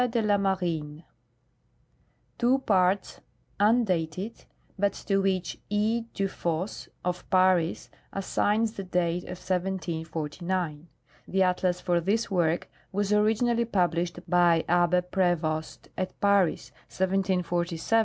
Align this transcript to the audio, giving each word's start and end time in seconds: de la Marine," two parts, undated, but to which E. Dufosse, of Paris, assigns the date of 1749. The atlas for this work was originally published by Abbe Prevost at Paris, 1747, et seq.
de 0.09 0.19
la 0.19 0.35
Marine," 0.35 1.03
two 2.39 2.57
parts, 2.57 3.21
undated, 3.59 4.45
but 4.75 4.93
to 4.93 5.19
which 5.21 5.59
E. 5.69 6.05
Dufosse, 6.15 6.89
of 7.05 7.29
Paris, 7.29 7.91
assigns 8.11 8.71
the 8.71 8.83
date 8.83 9.25
of 9.25 9.37
1749. 9.37 10.87
The 11.27 11.43
atlas 11.43 11.79
for 11.81 12.01
this 12.01 12.31
work 12.31 12.67
was 12.91 13.13
originally 13.13 13.65
published 13.65 14.27
by 14.27 14.65
Abbe 14.67 15.01
Prevost 15.03 15.89
at 15.95 16.19
Paris, 16.19 16.71
1747, 16.89 17.75
et 17.75 17.79
seq. 17.79 17.99